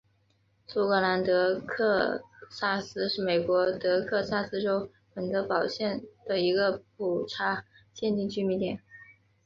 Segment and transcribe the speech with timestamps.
[0.65, 7.65] 舒格兰德克萨斯是美国德克萨斯州本德堡县的一个普查
[7.99, 8.81] 规定居民点。